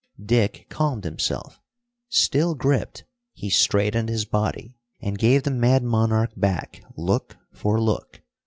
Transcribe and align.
Dick 0.25 0.65
calmed 0.67 1.03
himself. 1.03 1.59
Still 2.09 2.55
gripped, 2.55 3.03
he 3.33 3.51
straightened 3.51 4.09
his 4.09 4.25
body, 4.25 4.75
and 4.99 5.15
gave 5.15 5.43
the 5.43 5.51
mad 5.51 5.83
monarch 5.83 6.31
back 6.35 6.81
look 6.97 7.37
for 7.53 7.79
look. 7.79 8.19